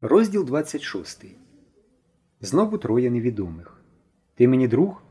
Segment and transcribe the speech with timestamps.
[0.00, 1.24] Розділ 26.
[2.40, 3.80] Знову троє невідомих.
[4.34, 5.02] Ти мені друг?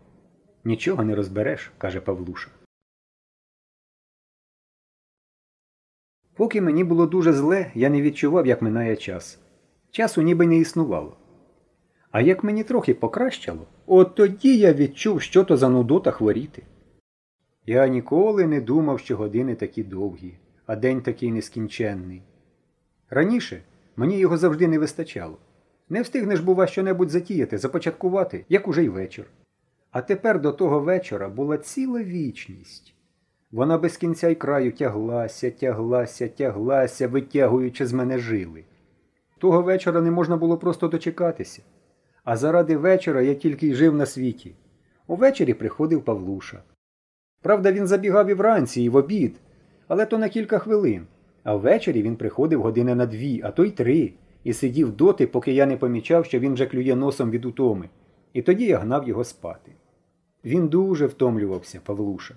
[0.63, 2.49] Нічого не розбереш, каже Павлуша.
[6.33, 9.40] Поки мені було дуже зле, я не відчував, як минає час.
[9.92, 11.17] Часу ніби не існувало.
[12.12, 16.63] А як мені трохи покращало, от тоді я відчув, що то за нудота хворіти.
[17.66, 20.34] Я ніколи не думав, що години такі довгі,
[20.66, 22.22] а день такий нескінченний.
[23.10, 23.63] Раніше
[23.98, 25.38] мені його завжди не вистачало.
[25.90, 29.26] Не встигнеш, бува, щонебудь затіяти, започаткувати, як уже й вечір.
[29.92, 32.94] А тепер до того вечора була ціла вічність.
[33.52, 38.64] Вона без кінця й краю тяглася, тяглася, тяглася, витягуючи з мене жили.
[39.38, 41.62] Того вечора не можна було просто дочекатися.
[42.24, 44.55] А заради вечора я тільки й жив на світі.
[45.08, 46.64] Увечері приходив Павлуша.
[47.41, 49.36] Правда, він забігав і вранці, і в обід,
[49.88, 51.08] але то на кілька хвилин.
[51.48, 54.13] А ввечері він приходив години на дві, а то й три,
[54.44, 57.90] і сидів доти, поки я не помічав, що він вже клює носом від утоми,
[58.34, 59.71] і тоді я гнав його спати.
[60.46, 62.36] Він дуже втомлювався, Павлуша.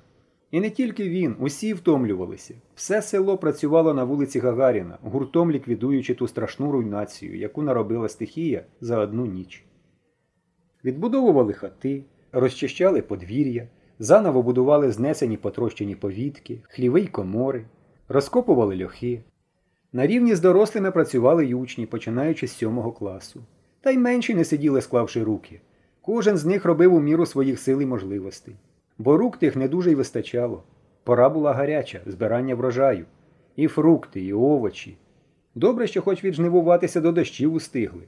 [0.50, 2.54] І не тільки він, усі втомлювалися.
[2.74, 8.98] Все село працювало на вулиці Гагаріна, гуртом ліквідуючи ту страшну руйнацію, яку наробила стихія за
[8.98, 9.64] одну ніч.
[10.84, 13.68] Відбудовували хати, розчищали подвір'я,
[13.98, 17.64] заново будували знесені потрощені повітки, хліви й комори,
[18.10, 19.22] розкопували льохи.
[19.92, 23.40] На рівні з дорослими працювали й учні, починаючи з сьомого класу.
[23.80, 25.60] Та й менші не сиділи, склавши руки.
[26.02, 28.56] Кожен з них робив у міру своїх сил і можливостей.
[28.98, 30.62] Бо рук тих не дуже й вистачало.
[31.04, 33.04] Пора була гаряча, збирання врожаю.
[33.56, 34.96] І фрукти, і овочі.
[35.54, 38.02] Добре, що хоч віджнивуватися до дощів устигли.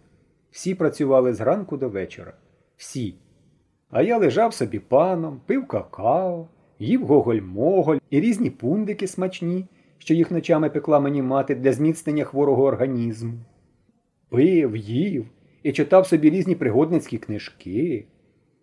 [0.50, 2.33] Всі працювали зранку до вечора.
[2.77, 3.14] Всі.
[3.91, 9.67] А я лежав собі паном, пив какао, їв гоголь-моголь і різні пундики смачні,
[10.03, 13.33] що їх ночами пекла мені мати для зміцнення хворого організму.
[14.28, 15.27] Пив, їв
[15.62, 18.05] і читав собі різні пригодницькі книжки.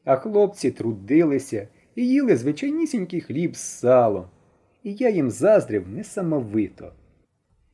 [0.05, 4.25] А хлопці трудилися і їли звичайнісінький хліб з салом.
[4.83, 6.91] І я їм заздрив несамовито.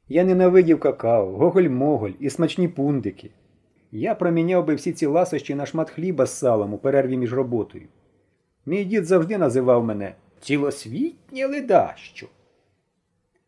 [0.08, 3.30] Я ненавидів какао, гоголь-моголь і смачні пундики.
[3.92, 7.88] Я проміняв би всі ці ласощі на шмат хліба з салом у перерві між роботою.
[8.66, 12.28] Мій дід завжди називав мене цілосвітнє ледащо.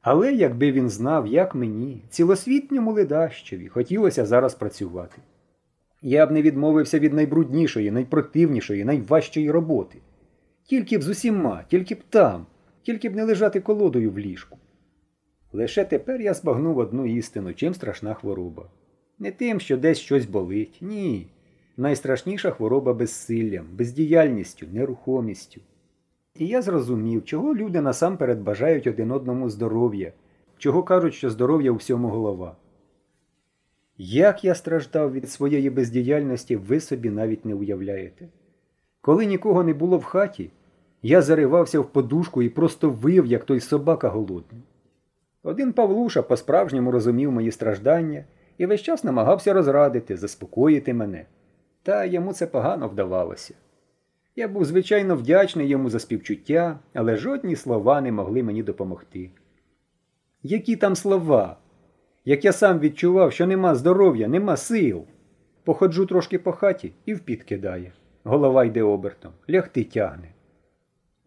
[0.10, 5.18] Але якби він знав, як мені, цілосвітньому ледащеві, хотілося зараз працювати.
[6.02, 9.98] Я б не відмовився від найбруднішої, найпротивнішої, найважчої роботи.
[10.64, 12.46] Тільки б з усіма, тільки б там,
[12.84, 14.58] тільки б не лежати колодою в ліжку.
[15.54, 18.70] Лише тепер я збагнув одну істину, чим страшна хвороба.
[19.20, 21.28] Не тим, що десь щось болить, ні.
[21.78, 25.62] Найстрашніша хвороба безсиллям, бездіяльністю, нерухомістю.
[26.40, 30.12] І я зрозумів, чого люди насамперед бажають один одному здоров'я,
[30.58, 32.56] чого кажуть, що здоров'я у всьому голова.
[33.98, 38.28] Як я страждав від своєї бездіяльності, ви собі навіть не уявляєте.
[39.02, 40.52] Коли нікого не було в хаті,
[41.02, 44.62] я заривався в подушку і просто вив, як той собака голодний.
[45.44, 48.26] Один Павлуша по-справжньому розумів мої страждання
[48.58, 51.26] і весь час намагався розрадити, заспокоїти мене.
[51.84, 53.54] Та йому це погано вдавалося.
[54.40, 59.30] Я був звичайно вдячний йому за співчуття, але жодні слова не могли мені допомогти.
[60.44, 61.58] Які там слова?
[62.26, 65.04] Як я сам відчував, що нема здоров'я, нема сил.
[65.64, 67.92] Походжу трошки по хаті і впід кидає.
[68.24, 70.32] Голова йде обертом, лягти тягне.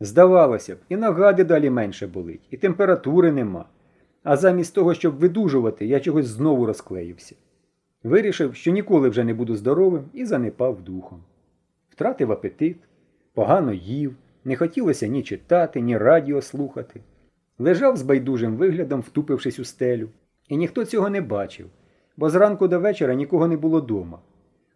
[0.01, 3.65] Здавалося б, і нагади далі менше болить, і температури нема.
[4.23, 7.35] А замість того, щоб видужувати, я чогось знову розклеївся.
[8.03, 11.23] Вирішив, що ніколи вже не буду здоровим і занепав духом.
[11.89, 12.77] Втратив апетит,
[13.35, 17.01] погано їв, не хотілося ні читати, ні радіо слухати.
[17.59, 20.09] Лежав з байдужим виглядом, втупившись у стелю,
[20.49, 21.67] і ніхто цього не бачив,
[22.17, 24.19] бо зранку до вечора нікого не було дома.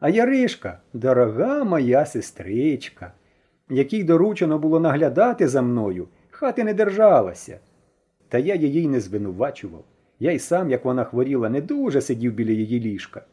[0.01, 3.13] А Яришка, дорога моя сестричка,
[3.71, 7.59] якій доручено було наглядати за мною, хати не держалася.
[8.29, 9.85] Та я її не звинувачував.
[10.21, 13.25] Я й сам, як вона хворіла, не дуже сидів біля її ліжка.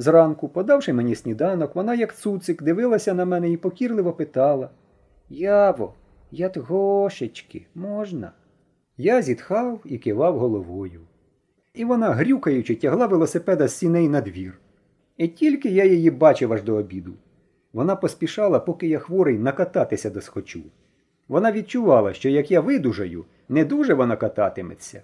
[0.00, 4.70] Зранку, подавши мені сніданок, вона, як цуцик, дивилася на мене і покірливо питала
[5.28, 5.94] Яво,
[6.30, 8.32] ятгошечки, можна?
[8.96, 11.00] Я зітхав і кивав головою.
[11.74, 14.58] І вона, грюкаючи, тягла велосипеда з сіней на двір.
[15.16, 17.12] І тільки я її бачив аж до обіду.
[17.72, 20.62] Вона поспішала, поки я хворий, накататися досхочу.
[21.28, 25.02] Вона відчувала, що як я видужаю, не дуже вона кататиметься.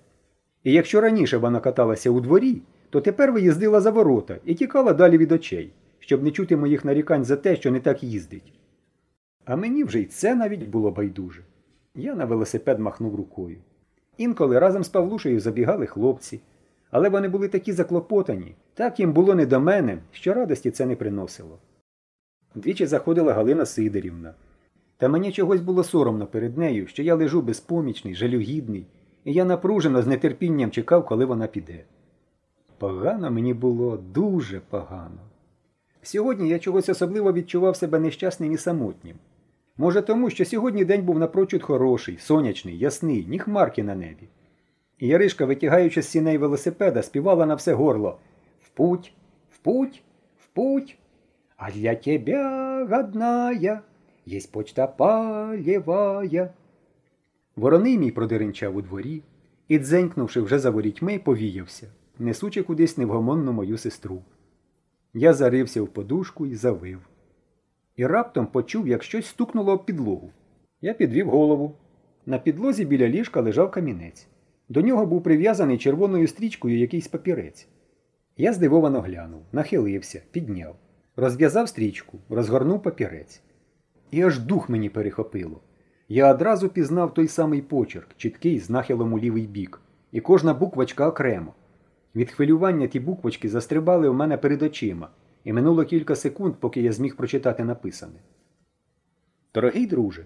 [0.64, 2.62] І якщо раніше вона каталася у дворі,
[2.96, 7.24] то тепер виїздила за ворота і тікала далі від очей, щоб не чути моїх нарікань
[7.24, 8.52] за те, що не так їздить.
[9.44, 11.42] А мені вже й це навіть було байдуже.
[11.94, 13.56] Я на велосипед махнув рукою.
[14.16, 16.40] Інколи разом з Павлушею забігали хлопці,
[16.90, 20.96] Але вони були такі заклопотані, так їм було не до мене, що радості це не
[20.96, 21.58] приносило.
[22.54, 24.34] Двічі заходила Галина Сидорівна.
[24.96, 28.86] Та мені чогось було соромно перед нею, що я лежу безпомічний, жалюгідний,
[29.24, 31.84] і я напружено з нетерпінням чекав, коли вона піде.
[32.86, 35.20] Погано мені було, дуже погано.
[36.02, 39.16] Сьогодні я чогось особливо відчував себе нещасним і самотнім.
[39.76, 44.28] Може, тому, що сьогодні день був напрочуд хороший, сонячний, ясний, ні хмарки на небі.
[45.00, 48.18] Яришка, витягаючи з сіней велосипеда, співала на все горло
[48.62, 49.12] В путь,
[49.50, 50.02] в путь,
[50.38, 50.98] в путь.
[51.56, 53.80] А для тебя, годная,
[54.28, 56.50] есть почта полевая.
[57.56, 59.22] Вороний мій продеренчав у дворі
[59.68, 61.86] і, дзенькнувши вже за ворітьми, повіявся,
[62.18, 64.22] несучи кудись невгомонну мою сестру.
[65.14, 67.00] Я зарився в подушку і завив.
[67.96, 70.30] І раптом почув, як щось стукнуло об підлогу.
[70.80, 71.76] Я підвів голову.
[72.26, 74.28] На підлозі біля ліжка лежав камінець.
[74.68, 77.68] До нього був прив'язаний червоною стрічкою якийсь папірець.
[78.36, 80.76] Я здивовано глянув, нахилився, підняв,
[81.16, 83.42] розв'язав стрічку, розгорнув папірець.
[84.10, 85.60] І аж дух мені перехопило.
[86.08, 89.80] Я одразу пізнав той самий почерк, чіткий з нахилом у лівий бік,
[90.12, 91.54] і кожна буквочка окремо.
[92.16, 95.08] Від хвилювання ті буквочки застрибали у мене перед очима,
[95.44, 98.20] і минуло кілька секунд, поки я зміг прочитати написане.
[99.54, 100.24] Дорогий друже,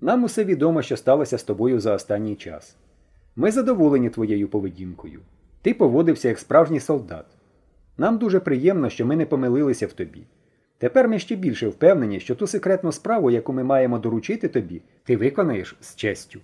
[0.00, 2.76] нам усе відомо, що сталося з тобою за останній час.
[3.36, 5.20] Ми задоволені твоєю поведінкою.
[5.62, 7.26] Ти поводився як справжній солдат.
[7.98, 10.22] Нам дуже приємно, що ми не помилилися в тобі.
[10.78, 15.16] Тепер ми ще більше впевнені, що ту секретну справу, яку ми маємо доручити тобі, ти
[15.16, 16.40] виконаєш з честю.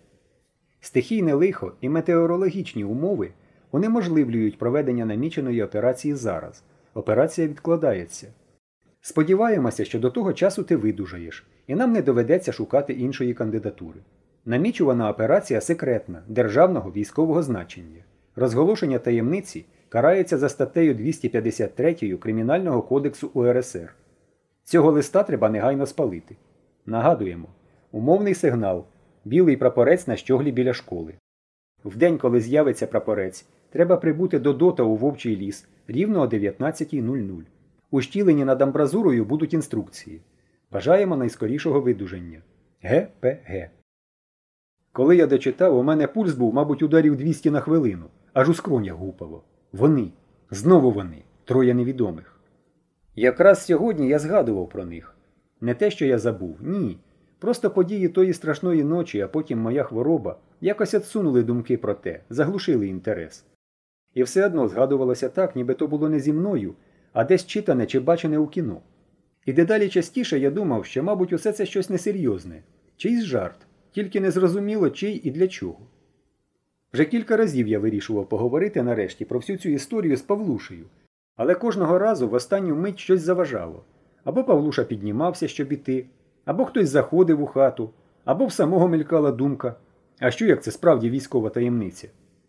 [0.80, 3.30] Стихійне лихо і метеорологічні умови
[3.72, 6.62] унеможливлюють проведення наміченої операції зараз.
[6.94, 8.26] Операція відкладається.
[9.00, 14.00] Сподіваємося, що до того часу ти видужаєш, і нам не доведеться шукати іншої кандидатури.
[14.44, 18.02] Намічувана операція секретна, державного військового значення.
[18.36, 23.94] Розголошення таємниці карається за статтею 253 Кримінального кодексу УРСР.
[24.64, 26.36] Цього листа треба негайно спалити.
[26.86, 27.48] Нагадуємо,
[27.92, 28.84] умовний сигнал
[29.24, 31.14] білий прапорець на щоглі біля школи.
[31.84, 37.42] В день, коли з'явиться прапорець, треба прибути до дота у вовчий ліс рівно о 19.00.
[37.90, 40.20] У щіленні над амбразурою будуть інструкції.
[40.72, 42.42] Бажаємо найскорішого видуження.
[42.82, 43.70] ГПГ.
[44.92, 48.94] Коли я дочитав, у мене пульс був, мабуть, ударів 200 на хвилину, аж у скронях
[48.94, 49.42] гупало.
[49.72, 50.12] Вони.
[50.50, 52.40] Знову вони, троє невідомих.
[53.16, 55.16] Якраз сьогодні я згадував про них.
[55.60, 56.98] Не те, що я забув, ні.
[57.38, 62.88] Просто події тої страшної ночі, а потім моя хвороба якось відсунули думки про те, заглушили
[62.88, 63.44] інтерес.
[64.14, 66.74] І все одно згадувалося так, ніби то було не зі мною,
[67.12, 68.80] а десь читане чи бачене у кіно.
[69.46, 72.62] І дедалі частіше я думав, що, мабуть, усе це щось несерйозне,
[72.96, 75.78] чийсь жарт, тільки не зрозуміло, чий і для чого.
[76.92, 80.84] Вже кілька разів я вирішував поговорити нарешті про всю цю історію з Павлушею,
[81.36, 83.84] але кожного разу в останню мить щось заважало.
[84.24, 86.06] Або Павлуша піднімався, щоб іти,
[86.44, 87.90] або хтось заходив у хату,
[88.24, 89.74] або в самого мелькала думка.
[90.18, 92.08] А що як це справді військова таємниця?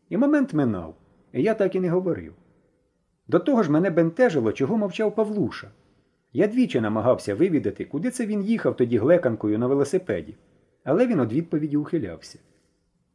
[0.09, 0.95] І момент минав,
[1.33, 2.33] я так і не говорив.
[3.27, 5.67] До того ж мене бентежило, чого мовчав Павлуша.
[6.33, 10.35] Я двічі намагався вивідати, куди це він їхав тоді глеканкою на велосипеді,
[10.83, 12.39] але він від відповіді ухилявся.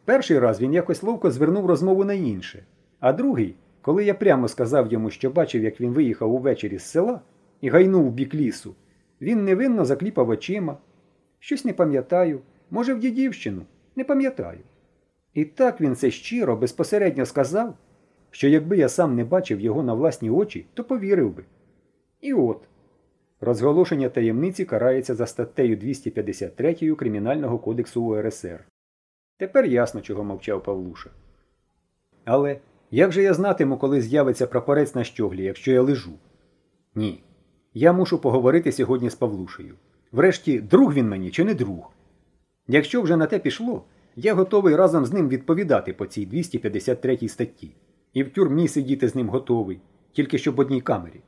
[0.04, 2.64] Перший раз він якось ловко звернув розмову на інше,
[3.00, 7.20] а другий, коли я прямо сказав йому, що бачив, як він виїхав увечері з села
[7.60, 8.74] і гайнув в бік лісу,
[9.20, 10.76] він невинно закліпав очима.
[11.38, 12.40] Щось не пам'ятаю,
[12.70, 13.62] може, в дідівщину,
[13.96, 14.60] не пам'ятаю.
[15.34, 17.74] І так він це щиро, безпосередньо сказав,
[18.34, 21.44] що якби я сам не бачив його на власні очі, то повірив би.
[22.20, 22.60] І от.
[23.40, 28.64] Розголошення таємниці карається за статтею 253 Кримінального кодексу УРСР.
[29.38, 31.10] Тепер ясно, чого мовчав Павлуша.
[32.24, 32.58] Але
[32.90, 36.12] як же я знатиму, коли з'явиться прапорець на щоглі, якщо я лежу?
[36.94, 37.22] Ні.
[37.74, 39.74] Я мушу поговорити сьогодні з Павлушею.
[40.12, 41.92] Врешті, друг він мені чи не друг?
[42.68, 43.84] Якщо вже на те пішло,
[44.16, 47.70] я готовий разом з ним відповідати по цій 253 статті.
[48.14, 49.80] І в тюрмі сидіти з ним готовий,
[50.12, 51.20] тільки щоб в одній камері.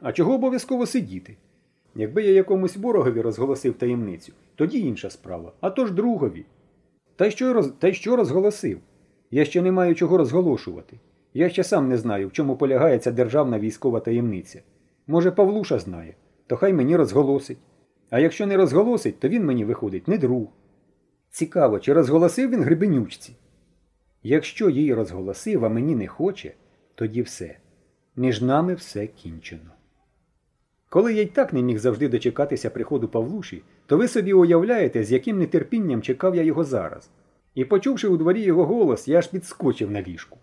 [0.00, 1.36] А чого обов'язково сидіти?
[1.94, 6.44] Якби я якомусь ворогові розголосив таємницю, тоді інша справа, а то ж другові.
[7.16, 7.72] Та й що роз...
[7.78, 8.78] Та й що розголосив?
[9.30, 10.96] Я ще не маю чого розголошувати.
[11.34, 14.60] Я ще сам не знаю, в чому полягає ця державна військова таємниця.
[15.06, 16.14] Може, Павлуша знає,
[16.46, 17.58] то хай мені розголосить.
[18.10, 20.48] А якщо не розголосить, то він мені виходить не друг.
[21.30, 23.32] Цікаво, чи розголосив він грибенючці?
[24.28, 26.52] Якщо її розголосив, а мені не хоче,
[26.94, 27.56] тоді все.
[28.16, 29.70] Між нами все кінчено.
[30.88, 35.12] Коли я й так не міг завжди дочекатися приходу Павлуші, то ви собі уявляєте, з
[35.12, 37.10] яким нетерпінням чекав я його зараз.
[37.54, 40.38] І почувши у дворі його голос, я аж підскочив на ліжку.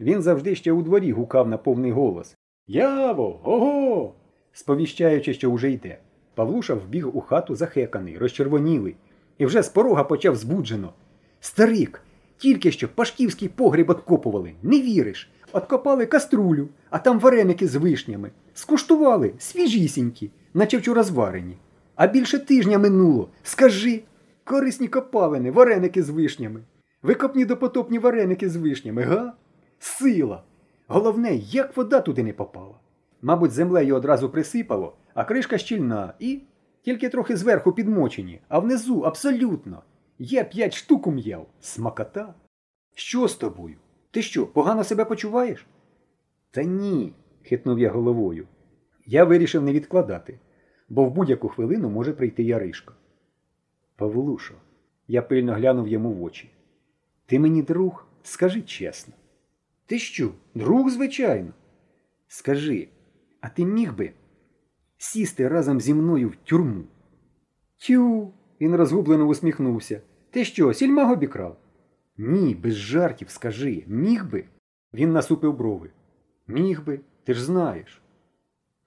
[0.00, 2.36] Він завжди ще у дворі гукав на повний голос
[2.66, 4.14] Яво, ого!
[4.52, 5.98] сповіщаючи, що уже йде.
[6.34, 8.96] Павлуша вбіг у хату захеканий, розчервонілий,
[9.38, 10.92] і вже з порога почав збуджено.
[11.40, 12.02] Старик,
[12.42, 15.30] тільки що пашківський погріб откопували, не віриш.
[15.52, 18.30] Откопали каструлю, а там вареники з вишнями.
[18.54, 21.56] Скуштували свіжісінькі, наче вчора зварені.
[21.94, 23.28] А більше тижня минуло.
[23.42, 24.02] Скажи,
[24.44, 26.60] корисні копалини, вареники з вишнями.
[27.02, 29.32] Викопні допотопні вареники з вишнями, га?
[29.78, 30.42] Сила!
[30.86, 32.74] Головне, як вода туди не попала.
[33.22, 36.40] Мабуть, землею одразу присипало, а кришка щільна і
[36.82, 39.82] тільки трохи зверху підмочені, а внизу абсолютно.
[40.24, 41.46] Я п'ять штук ум'яв.
[41.60, 42.34] Смакота.
[42.94, 43.76] Що з тобою?
[44.10, 45.66] Ти що, погано себе почуваєш?
[46.50, 47.12] Та ні,
[47.42, 48.48] хитнув я головою.
[49.06, 50.38] Я вирішив не відкладати,
[50.88, 52.94] бо в будь-яку хвилину може прийти Яришко.
[53.96, 54.54] Павлушо,
[55.08, 56.50] я пильно глянув йому в очі.
[57.26, 59.14] Ти мені друг, скажи чесно.
[59.86, 61.52] Ти що, друг, звичайно?
[62.28, 62.88] Скажи,
[63.40, 64.12] а ти міг би
[64.98, 66.84] сісти разом зі мною в тюрму?
[67.76, 70.00] Тю, він розгублено усміхнувся.
[70.32, 71.56] Ти що, сільмаго обікрав?
[72.16, 74.44] Ні, без жартів, скажи, міг би?
[74.94, 75.90] Він насупив брови.
[76.46, 78.02] Міг би, ти ж знаєш.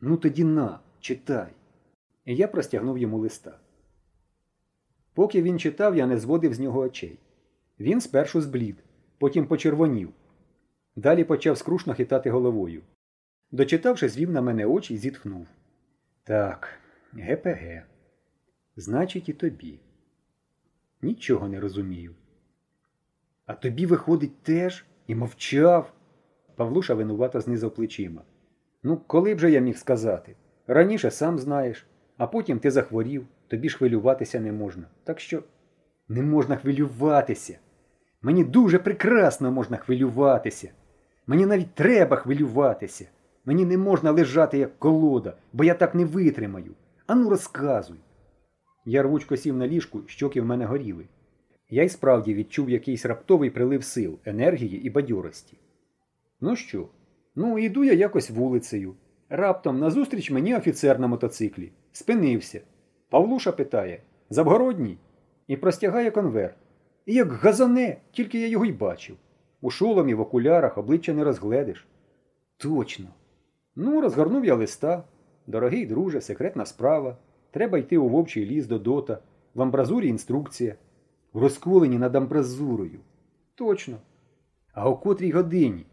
[0.01, 1.47] Ну тоді на, читай.
[2.25, 3.59] І я простягнув йому листа.
[5.13, 7.19] Поки він читав, я не зводив з нього очей.
[7.79, 8.75] Він спершу зблід,
[9.17, 10.09] потім почервонів.
[10.95, 12.81] Далі почав скрушно хитати головою.
[13.51, 15.47] Дочитавши, звів на мене очі і зітхнув.
[16.23, 16.69] Так,
[17.13, 17.83] ГПГ.
[18.75, 19.79] Значить, і тобі.
[21.01, 22.15] Нічого не розумію.
[23.45, 25.93] А тобі, виходить, теж і мовчав.
[26.55, 28.21] Павлуша винувато знизав плечима.
[28.83, 30.35] Ну, коли б же я міг сказати?
[30.67, 31.85] Раніше сам знаєш,
[32.17, 34.83] а потім ти захворів, тобі ж хвилюватися не можна.
[35.03, 35.43] Так що
[36.07, 37.57] не можна хвилюватися.
[38.21, 40.71] Мені дуже прекрасно можна хвилюватися.
[41.27, 43.05] Мені навіть треба хвилюватися.
[43.45, 46.71] Мені не можна лежати, як колода, бо я так не витримаю.
[47.07, 47.97] Ану, розказуй.
[48.85, 51.05] Я рвучко сів на ліжку, щоки в мене горіли.
[51.69, 55.57] Я й справді відчув якийсь раптовий прилив сил, енергії і бадьорості.
[56.41, 56.87] Ну що?
[57.35, 58.95] Ну, іду я якось вулицею.
[59.29, 61.71] Раптом назустріч мені офіцер на мотоциклі.
[61.91, 62.61] Спинився.
[63.09, 64.97] Павлуша питає Завгородній?
[65.47, 66.55] І простягає конверт.
[67.05, 69.17] І як газане, тільки я його й бачив.
[69.61, 71.87] У шоломі, в окулярах обличчя не розгледиш.
[72.57, 73.05] Точно.
[73.75, 75.03] Ну, розгорнув я листа.
[75.47, 77.17] Дорогий друже, секретна справа.
[77.55, 79.17] Треба йти у вовчий ліс до дота.
[79.53, 80.75] В амбразурі інструкція.
[81.33, 82.99] В розколені над амбразурою.
[83.55, 83.97] Точно.
[84.73, 85.85] А о котрій годині?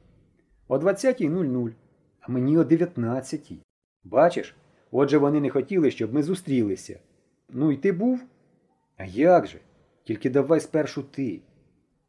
[0.69, 1.73] О 20.00,
[2.21, 3.59] а мені о 19.00.
[4.04, 4.57] Бачиш,
[4.90, 6.99] отже вони не хотіли, щоб ми зустрілися.
[7.49, 8.21] Ну і ти був?
[8.97, 9.59] А як же?
[10.04, 11.40] Тільки давай спершу ти.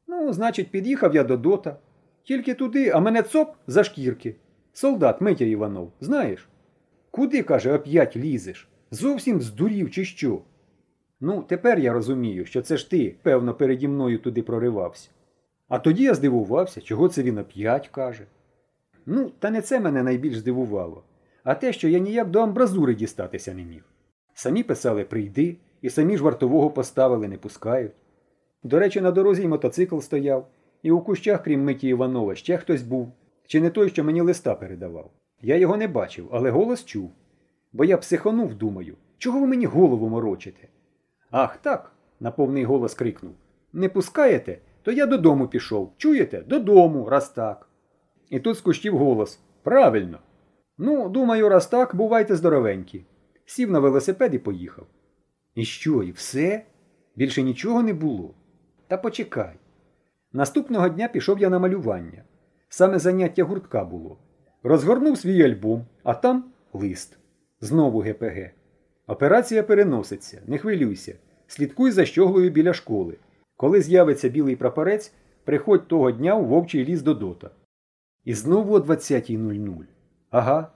[0.07, 1.77] Ну, значить, під'їхав я до дота.
[2.24, 4.36] Тільки туди, а мене цоп за шкірки.
[4.74, 6.50] Солдат Митя Іванов, знаєш?
[7.12, 8.67] Куди, каже, оп'ять лізеш?
[8.93, 10.41] Зовсім здурів, чи що?
[11.21, 15.09] Ну, тепер я розумію, що це ж ти, певно, переді мною туди проривався.
[15.67, 18.25] А тоді я здивувався, чого це він оп'ять каже.
[19.05, 21.03] Ну, та не це мене найбільш здивувало,
[21.43, 23.83] а те, що я ніяк до амбразури дістатися не міг.
[24.33, 27.91] Самі писали прийди, і самі ж вартового поставили, не пускають.
[28.63, 30.47] До речі, на дорозі й мотоцикл стояв,
[30.83, 33.12] і у кущах, крім Миті Іванова, ще хтось був,
[33.47, 35.12] чи не той, що мені листа передавав.
[35.41, 37.12] Я його не бачив, але голос чув.
[37.73, 40.67] Бо я психонув, думаю, чого ви мені голову морочите?
[41.31, 43.33] Ах, так, на повний голос крикнув.
[43.73, 45.93] Не пускаєте, то я додому пішов.
[45.97, 46.41] Чуєте?
[46.41, 47.69] Додому, раз так.
[48.29, 49.39] І тут з кущів голос.
[49.63, 50.19] Правильно.
[50.77, 53.05] Ну, думаю, раз так, бувайте здоровенькі.
[53.45, 54.87] Сів на велосипед і поїхав.
[55.55, 56.65] І що, і все?
[57.15, 58.33] Більше нічого не було.
[58.87, 59.55] Та почекай.
[60.31, 62.23] Наступного дня пішов я на малювання.
[62.69, 64.17] Саме заняття гуртка було.
[64.63, 67.17] Розгорнув свій альбом, а там лист.
[67.63, 68.50] Знову ГПГ.
[69.08, 71.15] Операція переноситься, не хвилюйся.
[71.48, 73.17] Слідкуй за щоглою біля школи.
[73.58, 77.50] Коли з'явиться білий прапорець, приходь того дня у вовчий ліс до дота.
[78.24, 79.75] І знову о 20.00.
[80.29, 80.67] Ага.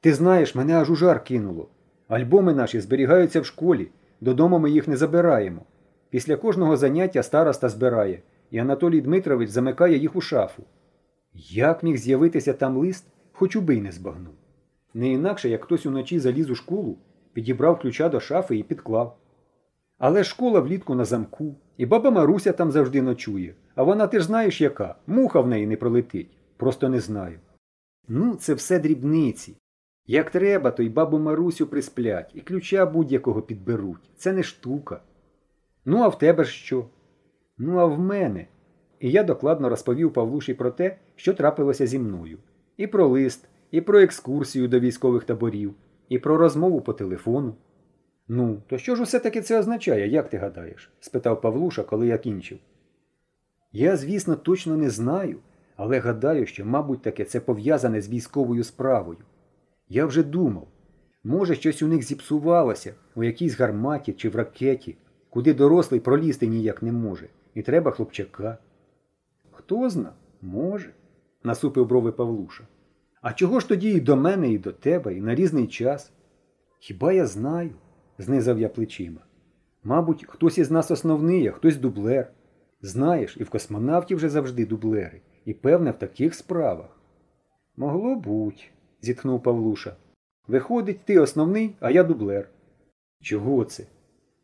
[0.00, 1.68] Ти знаєш, мене аж у жар кинуло.
[2.08, 3.88] Альбоми наші зберігаються в школі,
[4.20, 5.62] додому ми їх не забираємо.
[6.10, 10.62] Після кожного заняття староста збирає, і Анатолій Дмитрович замикає їх у шафу.
[11.50, 14.34] Як міг з'явитися там лист, хоч убий не збагнув.
[14.98, 16.98] Не інакше, як хтось уночі заліз у школу,
[17.32, 19.18] підібрав ключа до шафи і підклав.
[19.98, 24.26] Але школа влітку на замку, і баба Маруся там завжди ночує, а вона ти ж
[24.26, 27.38] знаєш яка, муха в неї не пролетить, просто не знаю.
[28.08, 29.56] Ну, це все дрібниці.
[30.06, 34.10] Як треба, то й бабу Марусю присплять, і ключа будь-якого підберуть.
[34.16, 35.00] Це не штука.
[35.84, 36.86] Ну, а в тебе ж що?
[37.58, 38.46] Ну, а в мене.
[39.00, 42.38] і я докладно розповів Павлуші про те, що трапилося зі мною,
[42.76, 45.74] і про лист, і про екскурсію до військових таборів,
[46.08, 47.54] і про розмову по телефону.
[48.28, 50.90] Ну, то що ж усе таки це означає, як ти гадаєш?
[51.00, 52.58] спитав Павлуша, коли я кінчив.
[53.72, 55.38] Я, звісно, точно не знаю,
[55.76, 59.18] але гадаю, що, мабуть, таке це пов'язане з військовою справою.
[59.88, 60.68] Я вже думав,
[61.24, 64.96] може, щось у них зіпсувалося у якійсь гарматі чи в ракеті,
[65.30, 68.58] куди дорослий пролізти ніяк не може, і треба хлопчака.
[69.50, 70.90] Хто зна, може,
[71.44, 72.64] насупив брови Павлуша.
[73.22, 76.12] А чого ж тоді і до мене, і до тебе, і на різний час?
[76.78, 77.70] Хіба я знаю?
[78.18, 79.20] знизав я плечима.
[79.84, 82.32] Мабуть, хтось із нас основний, а хтось дублер.
[82.82, 87.00] Знаєш, і в космонавтів вже завжди дублери, і певне в таких справах.
[87.76, 88.70] Могло буть,
[89.02, 89.96] зітхнув Павлуша.
[90.48, 92.48] Виходить, ти основний, а я дублер.
[93.20, 93.84] Чого це?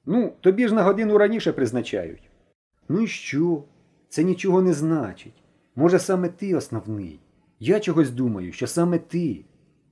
[0.07, 2.31] Ну, тобі ж на годину раніше призначають.
[2.89, 3.63] Ну і що?
[4.09, 5.43] Це нічого не значить.
[5.77, 7.21] Може, саме ти основний.
[7.67, 9.45] Я чогось думаю, що саме ти.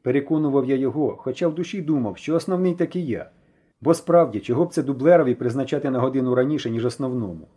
[0.02, 3.31] Переконував я його, хоча в душі думав, що основний таки я.
[3.81, 7.49] Бо справді, чого б це дублерові призначати на годину раніше, ніж основному?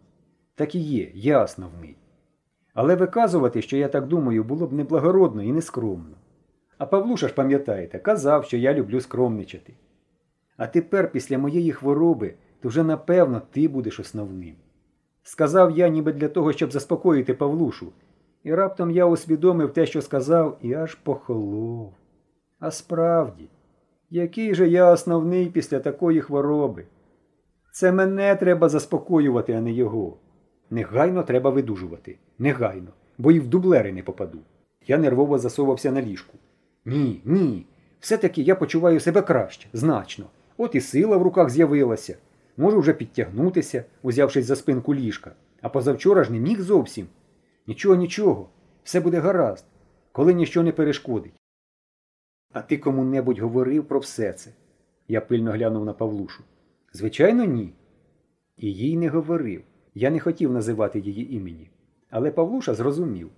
[0.55, 1.95] Так і є, я основний.
[2.73, 6.15] Але виказувати, що я так думаю, було б неблагородно і нескромно.
[6.77, 9.73] А Павлуша ж, пам'ятаєте, казав, що я люблю скромничати.
[10.57, 14.55] А тепер, після моєї хвороби, то вже напевно ти будеш основним.
[15.23, 17.91] Сказав я ніби для того, щоб заспокоїти Павлушу,
[18.45, 21.93] і раптом я усвідомив те, що сказав, і аж похолов.
[22.59, 23.49] А справді,
[24.09, 26.85] який же я основний після такої хвороби?
[27.73, 30.17] Це мене треба заспокоювати, а не його.
[30.69, 32.17] Негайно треба видужувати.
[32.39, 32.87] Негайно,
[33.17, 34.39] бо і в дублери не попаду.
[34.87, 36.37] Я нервово засовався на ліжку.
[36.85, 37.65] Ні, ні.
[37.99, 40.25] Все-таки я почуваю себе краще, значно.
[40.57, 42.17] От і сила в руках з'явилася.
[42.57, 45.31] Можу вже підтягнутися, узявшись за спинку ліжка.
[45.61, 47.07] А позавчора ж не міг зовсім.
[47.67, 48.49] Нічого, нічого,
[48.83, 49.65] все буде гаразд,
[50.11, 51.33] коли ніщо не перешкодить.
[52.53, 54.51] А ти кому-небудь говорив про все це?
[55.07, 56.43] Я пильно глянув на Павлушу.
[56.93, 57.73] Звичайно, ні.
[58.57, 59.63] І їй не говорив.
[59.93, 61.69] Я не хотів називати її імені.
[62.09, 63.29] Але Павлуша зрозумів.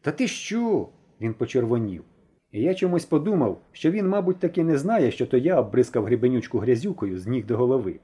[0.00, 0.88] Та ти що?
[1.20, 2.04] Він почервонів.
[2.52, 6.58] І я чомусь подумав, що він, мабуть, таки не знає, що то я оббризкав гребенючку
[6.58, 8.00] грязюкою з ніг до голови.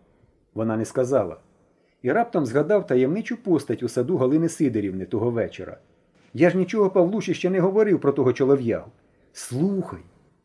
[0.54, 1.40] Вона не сказала.
[2.02, 5.78] І раптом згадав таємничу постать у саду Галини Сидорівни того вечора.
[6.34, 8.90] Я ж нічого Павлуші ще не говорив про того чолов'ягу.
[9.32, 10.00] Слухай.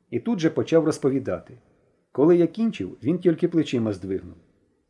[0.09, 1.53] І тут же почав розповідати.
[2.11, 4.35] Коли я кінчив, він тільки плечима здвигнув.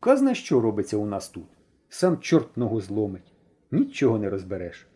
[0.00, 1.46] Казна, що робиться у нас тут?
[1.88, 3.32] Сам чорт ногу зломить.
[3.70, 4.86] Нічого не розбереш.